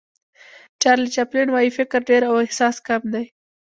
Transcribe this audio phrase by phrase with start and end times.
[0.81, 3.25] چارلي چاپلین وایي فکر ډېر او احساس کم دی.